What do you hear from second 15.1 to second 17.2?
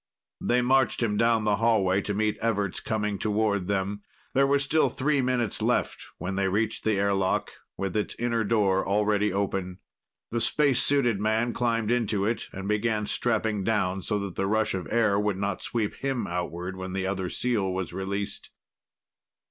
would not sweep him outward when the